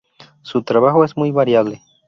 [0.41, 1.83] Su trabajo es muy variable.